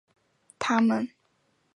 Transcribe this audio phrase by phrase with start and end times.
[0.57, 1.15] 他们不会救灾